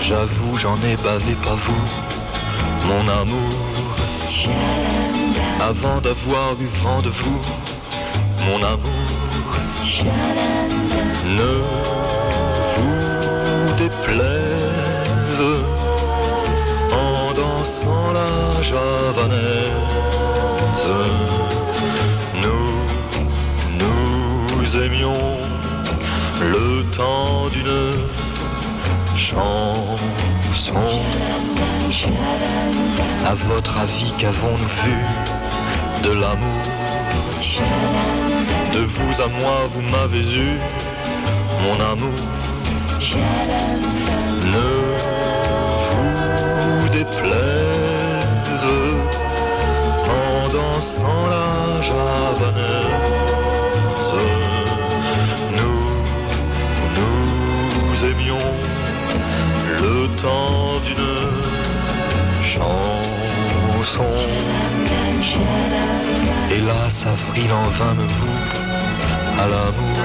J'avoue, 0.00 0.58
j'en 0.58 0.76
ai 0.82 0.96
bavé, 1.02 1.34
pas 1.42 1.54
vous, 1.54 1.84
mon 2.86 3.08
amour. 3.08 3.66
Avant 5.60 6.00
d'avoir 6.00 6.54
eu 6.60 6.66
vent 6.82 7.02
de 7.02 7.10
vous, 7.10 7.40
mon 8.46 8.62
amour. 8.62 9.10
Ne 11.26 11.62
vous 12.74 13.74
déplaise 13.76 14.69
en 16.92 17.32
dansant 17.32 18.12
la 18.12 18.62
javanaise. 18.62 19.80
Nous, 22.42 22.72
nous 23.80 24.76
aimions 24.76 25.38
le 26.40 26.84
temps 26.90 27.48
d'une 27.52 27.90
chanson. 29.16 29.96
À 33.26 33.34
votre 33.34 33.78
avis, 33.78 34.12
qu'avons-nous 34.18 34.72
vu 34.84 34.96
de 36.02 36.10
l'amour? 36.20 36.62
De 38.74 38.80
vous 38.80 39.22
à 39.22 39.28
moi, 39.28 39.56
vous 39.72 39.82
m'avez 39.82 40.20
eu, 40.20 40.58
mon 41.62 41.76
amour. 41.92 42.18
Déplaise 47.04 48.66
en 50.18 50.48
dansant 50.56 51.22
la 51.34 51.50
javanaise. 51.88 52.98
Nous, 55.58 55.82
nous 56.98 57.92
aimions 58.10 58.46
le 59.84 59.96
temps 60.24 60.72
d'une 60.86 61.16
chanson. 62.54 64.12
Hélas, 66.54 67.06
avril 67.06 67.50
en 67.62 67.68
vain 67.78 67.94
me 67.94 68.06
vous 68.18 68.40
à 69.42 69.46
l'amour. 69.52 69.98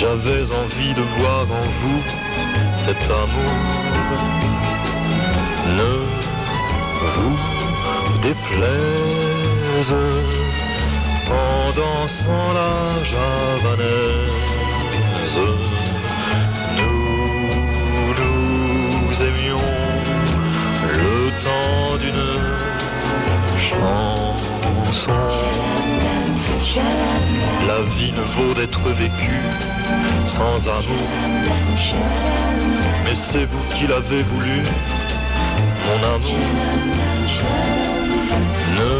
J'avais 0.00 0.44
envie 0.62 0.94
de 1.00 1.04
voir 1.16 1.42
en 1.60 1.66
vous 1.80 2.02
cet 2.76 3.02
amour 3.04 4.59
déplaise 8.22 9.94
en 11.30 11.70
dansant 11.78 12.52
la 12.54 13.04
javanaise. 13.04 14.60
Nous, 16.78 18.14
nous 18.16 19.22
aimions 19.22 19.66
le 20.94 21.30
temps 21.44 21.96
d'une 22.00 22.26
chanson. 23.58 24.30
La 27.66 27.80
vie 27.96 28.12
ne 28.12 28.20
vaut 28.20 28.54
d'être 28.54 28.88
vécue 28.90 29.42
sans 30.26 30.68
amour. 30.68 31.08
Mais 33.04 33.14
c'est 33.14 33.44
vous 33.44 33.64
qui 33.70 33.86
l'avez 33.86 34.22
voulu 34.22 34.62
mon 35.90 36.00
amour. 36.14 36.40
Ne 38.76 38.92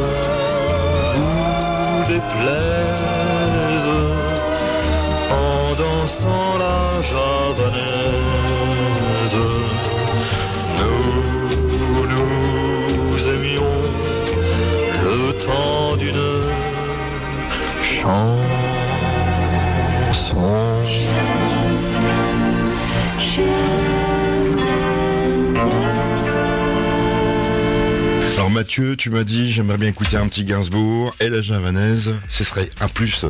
déplaise 2.08 3.90
en 5.30 5.72
dansant 5.80 6.50
la 6.58 6.78
javanaise. 7.10 8.18
Nous 10.78 12.04
nous 12.14 13.28
aimions 13.34 13.76
le 15.02 15.16
temps 15.46 15.96
d'une 15.96 16.26
chanson. 17.82 18.49
Mathieu, 28.70 28.94
tu 28.94 29.10
m'as 29.10 29.24
dit 29.24 29.50
j'aimerais 29.50 29.78
bien 29.78 29.88
écouter 29.88 30.16
un 30.16 30.28
petit 30.28 30.44
Gainsbourg 30.44 31.12
et 31.18 31.28
la 31.28 31.42
javanaise, 31.42 32.14
ce 32.28 32.44
serait 32.44 32.70
un 32.80 32.86
plus. 32.86 33.26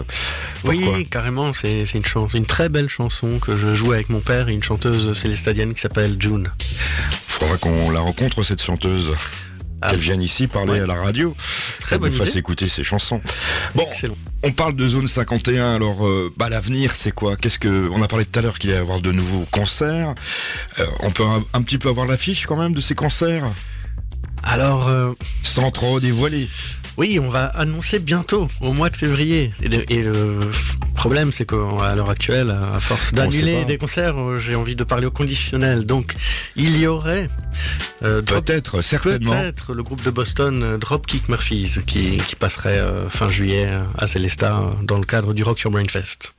Pourquoi 0.63 0.93
Oui, 0.99 1.07
carrément, 1.07 1.55
c'est 1.55 1.85
une, 1.95 2.03
une 2.35 2.45
très 2.45 2.69
belle 2.69 2.91
chanson 2.91 3.39
que 3.39 3.57
je 3.57 3.75
joue 3.75 3.93
avec 3.95 4.11
mon 4.11 4.21
père 4.21 4.51
et 4.51 4.53
une 4.53 4.63
chanteuse 4.63 5.19
célestadienne 5.19 5.73
qui 5.73 5.81
s'appelle 5.81 6.17
June. 6.19 6.53
Faudra 7.23 7.57
qu'on 7.57 7.91
la 7.91 8.01
rencontre 8.01 8.43
cette 8.43 8.63
chanteuse. 8.63 9.17
Ah. 9.81 9.93
Qu'elle 9.93 10.01
vienne 10.01 10.21
ici 10.21 10.47
parler 10.47 10.73
Ouais. 10.73 10.81
à 10.81 10.87
la 10.87 10.97
radio. 11.01 11.35
Très 11.81 11.99
Qu'elle 11.99 12.11
nous 12.11 12.19
fasse 12.19 12.37
écouter 12.37 12.69
ses 12.69 12.85
chansons. 12.85 13.23
Bon, 13.75 13.87
Excellent. 13.89 14.19
on 14.43 14.53
parle 14.53 14.77
de 14.77 14.87
zone 14.87 15.09
51. 15.09 15.75
Alors, 15.75 16.07
euh, 16.07 16.31
bah 16.37 16.51
l'avenir, 16.51 16.95
c'est 16.95 17.13
quoi? 17.13 17.37
Qu'est-ce 17.39 17.59
que 17.59 17.89
on 17.91 18.03
a 18.03 18.09
parlé 18.09 18.27
tout 18.27 18.39
à 18.39 18.43
l'heure 18.43 18.59
qu'il 18.59 18.69
allait 18.73 18.81
y 18.81 18.83
avoir 18.83 19.01
de 19.01 19.11
nouveaux 19.11 19.47
concerts. 19.51 20.15
Euh, 20.81 20.85
on 21.01 21.11
peut 21.11 21.25
un, 21.25 21.43
un 21.55 21.63
petit 21.63 21.79
peu 21.79 21.89
avoir 21.89 22.07
l'affiche 22.07 22.45
quand 22.45 22.59
même 22.59 22.75
de 22.75 22.83
ces 22.83 22.95
concerts, 22.95 23.47
Alors, 24.43 24.89
euh, 24.89 25.13
sans 25.43 25.71
trop 25.71 26.01
dévoiler. 26.01 26.49
oui, 26.97 27.19
on 27.21 27.29
va 27.31 27.47
annoncer 27.47 27.99
bientôt, 27.99 28.49
au 28.61 28.73
mois 28.73 28.91
de 28.91 28.97
février. 28.97 29.53
Et 29.63 29.69
le, 29.69 29.93
et 29.93 30.03
le 30.03 30.51
problème, 30.95 31.33
c'est 31.33 31.47
qu'à 31.47 31.95
l'heure 31.95 32.11
actuelle, 32.11 32.51
à 32.51 32.81
force 32.81 33.13
d'annuler 33.15 33.65
des 33.65 33.79
concerts, 33.79 34.19
euh, 34.21 34.39
j'ai 34.39 34.55
envie 34.55 34.77
de 34.77 34.85
parler 34.85 35.07
au 35.07 35.11
conditionnel. 35.11 35.87
Donc, 35.87 36.15
il 36.57 36.77
y 36.79 36.87
aurait 36.87 37.29
euh, 38.03 38.23
Peut-être, 38.23 38.83
certainement. 38.83 39.31
peut-être 39.33 39.75
le 39.75 39.83
groupe 39.83 40.03
de 40.03 40.11
Boston 40.11 40.63
euh, 40.63 40.79
Dropkick 40.79 41.29
Murphys 41.29 41.79
qui, 41.87 42.17
qui 42.19 42.35
passerait 42.37 42.79
euh, 42.79 43.09
fin 43.09 43.29
juillet 43.29 43.69
à 43.99 44.07
Célestat 44.07 44.57
euh, 44.59 44.71
dans 44.83 44.99
le 44.99 45.05
cadre 45.05 45.33
du 45.35 45.43
Rock 45.43 45.61
Your 45.61 45.73
Brain 45.73 45.87
Fest. 45.89 46.35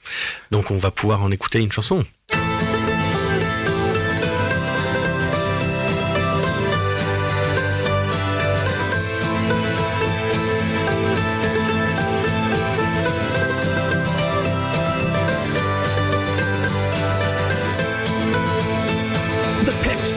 Donc, 0.51 0.71
on 0.71 0.77
va 0.77 0.91
pouvoir 0.91 1.21
en 1.21 1.31
écouter 1.31 1.59
une 1.59 1.71
chanson. 1.71 2.03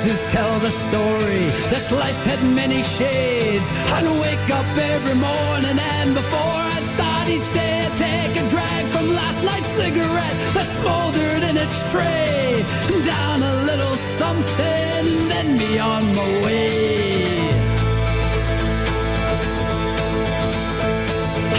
Pictures 0.04 0.26
tell 0.26 0.58
the 0.58 0.70
story. 0.70 1.49
This 1.73 1.90
life 1.90 2.20
had 2.26 2.38
many 2.54 2.82
shades. 2.82 3.66
I'd 3.96 4.04
wake 4.20 4.50
up 4.52 4.68
every 4.76 5.16
morning 5.16 5.78
and 5.80 6.12
before 6.12 6.61
I'd 6.76 6.87
start 6.92 7.26
each 7.30 7.49
day, 7.54 7.88
I'd 7.88 7.96
take 7.96 8.37
a 8.37 8.46
drag 8.50 8.84
from 8.92 9.14
last 9.14 9.42
night's 9.42 9.70
cigarette 9.70 10.37
that 10.52 10.68
smoldered 10.68 11.42
in 11.49 11.56
its 11.56 11.90
tray. 11.90 12.62
Down 13.06 13.38
a 13.40 13.54
little 13.64 13.96
something, 14.20 15.04
then 15.32 15.56
be 15.56 15.78
on 15.78 16.04
my 16.14 16.28
way. 16.44 17.49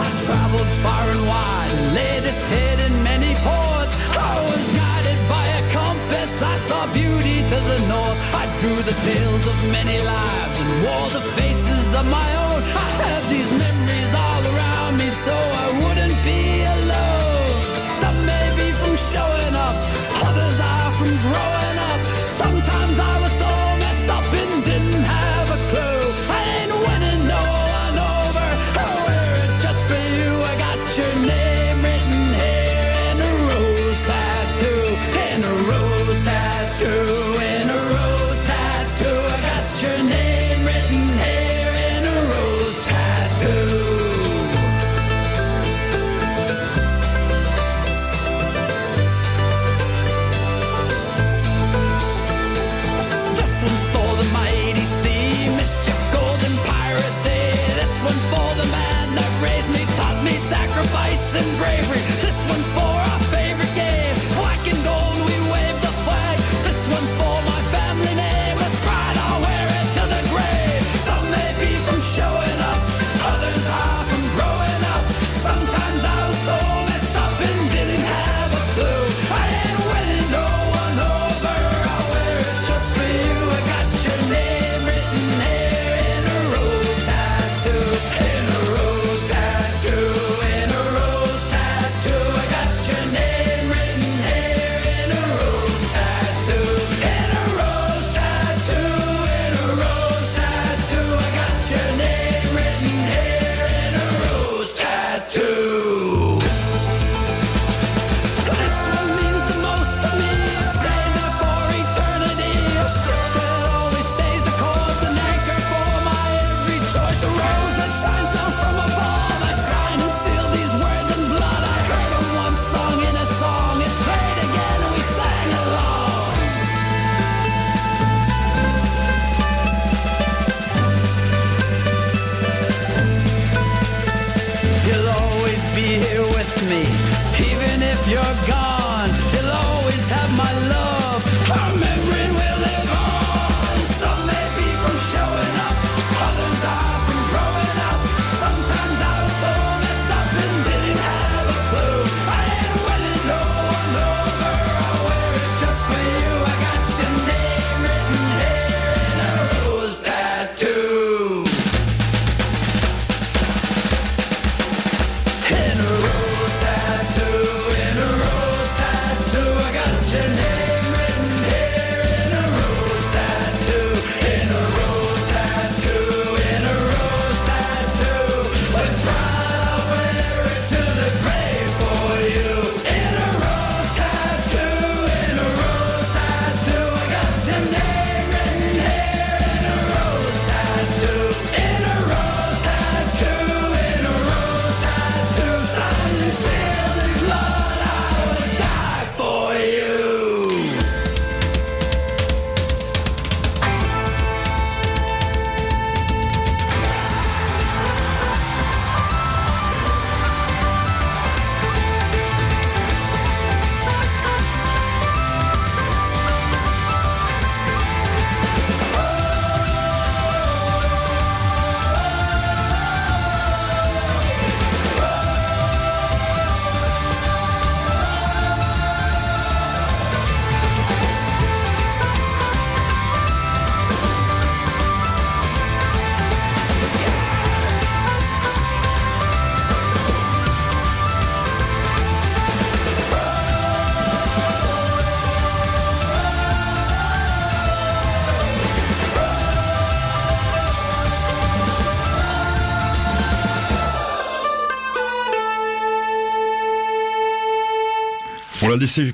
I 0.05 0.09
traveled 0.21 0.71
far 0.85 1.05
and 1.09 1.23
wide, 1.33 1.73
laid 1.97 2.21
this 2.21 2.43
head 2.45 2.77
in 2.77 2.93
many 3.01 3.33
ports. 3.41 3.95
I 4.13 4.33
was 4.45 4.65
guided 4.69 5.19
by 5.33 5.45
a 5.49 5.61
compass, 5.73 6.43
I 6.43 6.55
saw 6.57 6.85
beauty 6.93 7.41
to 7.41 7.57
the 7.71 7.79
north. 7.89 8.04
Drew 8.65 8.81
the 8.81 8.97
tales 9.05 9.47
of 9.47 9.57
many 9.71 10.01
lives 10.01 10.59
and 10.59 10.83
wore 10.83 11.09
the 11.11 11.21
faces 11.37 11.93
of 11.93 12.05
my 12.09 12.29
own. 12.45 12.63
I 12.63 12.89
had 13.03 13.23
these 13.29 13.51
memories 13.51 14.11
all 14.25 14.43
around 14.53 14.97
me 14.97 15.07
so 15.25 15.33
I 15.33 15.67
wouldn't 15.83 16.17
be 16.25 16.64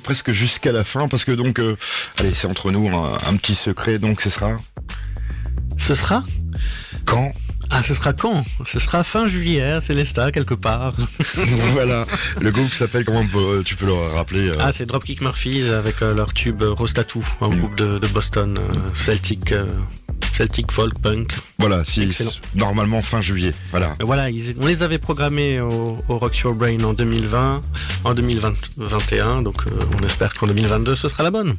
Presque 0.04 0.32
jusqu'à 0.32 0.72
la 0.72 0.84
fin 0.84 1.08
parce 1.08 1.26
que 1.26 1.32
donc, 1.32 1.60
euh, 1.60 1.76
allez, 2.20 2.34
c'est 2.34 2.48
entre 2.48 2.72
nous 2.72 2.88
un, 2.90 3.18
un 3.28 3.36
petit 3.38 3.56
secret. 3.56 4.00
Donc, 4.00 4.22
ce 4.22 4.30
sera 4.30 4.60
Ce 5.78 5.96
sera 5.96 6.24
quand 7.06 7.32
Ah, 7.70 7.82
ce 7.82 7.94
sera 7.94 8.14
quand 8.14 8.44
Ce 8.66 8.80
sera 8.80 9.04
fin 9.04 9.28
juillet, 9.28 9.62
à 9.64 9.82
Célesta, 9.82 10.32
quelque 10.32 10.54
part. 10.54 10.94
Voilà. 11.74 12.06
Le 12.40 12.52
groupe 12.52 12.72
s'appelle 12.74 13.06
comment 13.06 13.24
tu 13.66 13.76
peux 13.76 13.86
le 13.86 13.94
rappeler 13.94 14.50
euh, 14.50 14.56
Ah, 14.60 14.72
c'est 14.72 14.86
Dropkick 14.86 15.22
Murphys 15.22 15.70
avec 15.70 16.02
euh, 16.02 16.14
leur 16.14 16.34
tube 16.34 16.62
Rose 16.64 16.94
Tattoo, 16.94 17.24
un 17.42 17.50
groupe 17.50 17.76
de, 17.76 17.98
de 18.00 18.08
Boston, 18.08 18.58
euh, 18.58 18.90
Celtic, 20.32 20.68
euh, 20.70 20.74
folk 20.74 20.98
punk. 21.00 21.32
Voilà, 21.60 21.84
si 21.84 22.04
excellent. 22.04 22.32
normalement 22.56 23.02
fin 23.02 23.22
juillet. 23.22 23.54
Voilà. 23.72 23.96
Et 24.02 24.04
Voilà, 24.04 24.30
ils- 24.30 24.56
on 24.60 24.66
les 24.68 24.84
avait 24.84 24.98
programmés 25.00 25.60
au, 25.60 25.98
au 26.08 26.18
Rock 26.18 26.38
Your 26.40 26.56
Brain 26.56 26.82
en 26.84 26.94
2020, 26.94 27.62
en 28.04 28.14
2021, 28.14 29.42
donc 29.42 29.56
euh, 29.68 29.70
on 30.00 30.06
espère 30.06 30.34
qu'en 30.34 30.48
2022 30.48 30.96
ce 30.96 31.10
sera 31.10 31.24
la 31.24 31.32
bonne. 31.32 31.56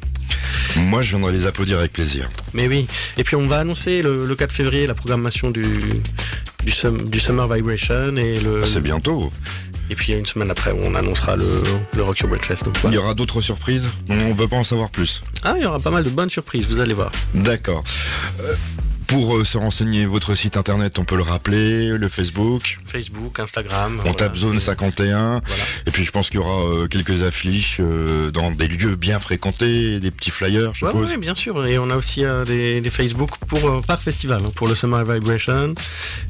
Moi, 0.75 1.01
je 1.03 1.09
viendrai 1.11 1.31
les 1.33 1.45
applaudir 1.45 1.77
avec 1.79 1.93
plaisir. 1.93 2.29
Mais 2.53 2.67
oui, 2.67 2.87
et 3.17 3.23
puis 3.23 3.35
on 3.35 3.45
va 3.47 3.59
annoncer 3.59 4.01
le, 4.01 4.25
le 4.25 4.35
4 4.35 4.51
février 4.51 4.87
la 4.87 4.95
programmation 4.95 5.51
du, 5.51 5.63
du, 6.63 6.71
sum- 6.71 7.09
du 7.09 7.19
Summer 7.19 7.47
Vibration 7.53 8.15
et 8.17 8.39
le 8.39 8.61
Ah, 8.63 8.67
C'est 8.67 8.81
bientôt. 8.81 9.31
Et 9.89 9.95
puis 9.95 10.13
une 10.13 10.25
semaine 10.25 10.51
après 10.51 10.71
on 10.71 10.95
annoncera 10.95 11.35
le, 11.35 11.45
le 11.95 12.03
Rock 12.03 12.19
Your 12.19 12.29
Fest. 12.41 12.65
Donc, 12.65 12.75
Il 12.85 12.93
y 12.93 12.97
aura 12.97 13.13
d'autres 13.13 13.41
surprises. 13.41 13.89
On 14.09 14.35
peut 14.35 14.47
pas 14.47 14.57
en 14.57 14.63
savoir 14.63 14.89
plus. 14.89 15.21
Ah, 15.43 15.53
il 15.57 15.63
y 15.63 15.65
aura 15.65 15.79
pas 15.79 15.91
mal 15.91 16.03
de 16.03 16.09
bonnes 16.09 16.29
surprises, 16.29 16.67
vous 16.67 16.79
allez 16.79 16.93
voir. 16.93 17.11
D'accord. 17.33 17.83
Euh, 18.41 18.53
pour 19.13 19.35
euh, 19.37 19.43
se 19.45 19.57
renseigner, 19.57 20.05
votre 20.05 20.35
site 20.35 20.57
internet, 20.57 20.97
on 20.99 21.05
peut 21.05 21.15
le 21.15 21.21
rappeler, 21.23 21.89
le 21.97 22.09
Facebook. 22.09 22.79
Facebook, 22.85 23.39
Instagram. 23.39 23.93
On 23.99 24.01
voilà, 24.01 24.13
tape 24.17 24.35
zone 24.35 24.55
c'est- 24.59 24.65
51. 24.65 25.41
Voilà. 25.45 25.63
Et 25.85 25.91
puis 25.91 26.03
je 26.03 26.11
pense 26.11 26.29
qu'il 26.29 26.39
y 26.39 26.43
aura 26.43 26.63
euh, 26.63 26.87
quelques 26.87 27.21
affiches 27.23 27.77
euh, 27.79 28.31
dans 28.31 28.51
des 28.51 28.67
lieux 28.67 28.95
bien 28.95 29.19
fréquentés, 29.19 29.99
des 29.99 30.11
petits 30.11 30.31
flyers, 30.31 30.73
je 30.73 30.85
Ouais, 30.85 30.91
suppose. 30.91 31.07
ouais, 31.09 31.17
bien 31.17 31.35
sûr. 31.35 31.65
Et 31.67 31.77
on 31.77 31.89
a 31.89 31.95
aussi 31.95 32.23
des, 32.47 32.81
des 32.81 32.89
Facebook 32.89 33.31
pour 33.47 33.81
par 33.85 34.01
festival, 34.01 34.41
hein, 34.45 34.51
pour 34.55 34.67
le 34.67 34.75
Summer 34.75 35.03
Vibration 35.05 35.73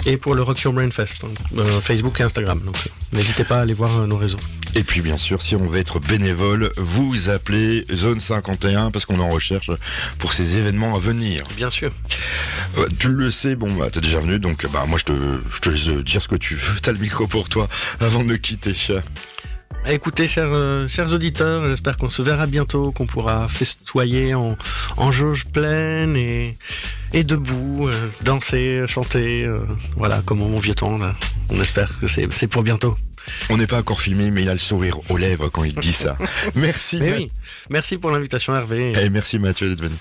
et 0.05 0.17
pour 0.17 0.35
le 0.35 0.41
Rock 0.43 0.59
Your 0.61 0.73
Brain 0.73 0.91
Fest, 0.91 1.23
hein, 1.25 1.63
Facebook 1.81 2.19
et 2.19 2.23
Instagram. 2.23 2.59
Donc 2.65 2.75
n'hésitez 3.13 3.43
pas 3.45 3.57
à 3.59 3.61
aller 3.61 3.73
voir 3.73 4.05
nos 4.07 4.17
réseaux. 4.17 4.39
Et 4.75 4.83
puis 4.83 5.01
bien 5.01 5.17
sûr, 5.17 5.41
si 5.43 5.55
on 5.55 5.67
veut 5.67 5.79
être 5.79 5.99
bénévole, 5.99 6.71
vous 6.77 7.29
appelez 7.29 7.85
Zone 7.93 8.19
51 8.19 8.89
parce 8.89 9.05
qu'on 9.05 9.19
en 9.19 9.29
recherche 9.29 9.69
pour 10.17 10.33
ces 10.33 10.57
événements 10.57 10.95
à 10.95 10.99
venir. 10.99 11.43
Bien 11.55 11.69
sûr. 11.69 11.91
Euh, 12.77 12.87
tu 12.99 13.09
le 13.09 13.29
sais, 13.31 13.55
bon, 13.55 13.73
bah, 13.73 13.89
t'es 13.91 14.01
déjà 14.01 14.19
venu, 14.19 14.39
donc 14.39 14.65
bah 14.71 14.85
moi 14.87 14.97
je 14.97 15.05
te, 15.05 15.13
je 15.53 15.59
te 15.59 15.69
laisse 15.69 16.03
dire 16.03 16.21
ce 16.21 16.27
que 16.27 16.35
tu 16.35 16.55
veux. 16.55 16.79
T'as 16.81 16.91
le 16.91 16.99
micro 16.99 17.27
pour 17.27 17.49
toi 17.49 17.67
avant 17.99 18.23
de 18.23 18.35
quitter. 18.35 18.75
Écoutez, 19.85 20.29
chers, 20.29 20.51
euh, 20.53 20.87
chers 20.87 21.11
auditeurs, 21.11 21.67
j'espère 21.67 21.97
qu'on 21.97 22.09
se 22.09 22.21
verra 22.21 22.47
bientôt, 22.47 22.93
qu'on 22.93 23.05
pourra 23.05 23.49
festoyer 23.49 24.33
en, 24.33 24.57
en 24.95 25.11
jauge 25.11 25.45
pleine 25.45 26.15
et, 26.15 26.53
et 27.11 27.25
debout, 27.25 27.89
euh, 27.89 28.09
danser, 28.21 28.83
chanter, 28.87 29.43
euh, 29.43 29.59
voilà, 29.97 30.21
comme 30.25 30.41
au 30.41 30.47
mon 30.47 30.59
vieux 30.59 30.73
temps. 30.73 30.97
Là. 30.97 31.15
On 31.49 31.59
espère 31.59 31.99
que 31.99 32.07
c'est 32.07 32.47
pour 32.47 32.63
bientôt. 32.63 32.95
On 33.49 33.57
n'est 33.57 33.67
pas 33.67 33.79
encore 33.79 34.01
filmé, 34.01 34.31
mais 34.31 34.43
il 34.43 34.49
a 34.49 34.53
le 34.53 34.59
sourire 34.59 34.97
aux 35.09 35.17
lèvres 35.17 35.49
quand 35.49 35.65
il 35.65 35.75
dit 35.75 35.93
ça. 35.93 36.17
Merci. 36.55 36.97
Mais 36.99 37.13
oui, 37.13 37.31
merci 37.69 37.97
pour 37.97 38.11
l'invitation 38.11 38.55
Hervé. 38.55 38.93
Eh, 39.01 39.09
merci 39.09 39.39
Mathieu 39.39 39.69
d'être 39.69 39.81
venu. 39.81 39.95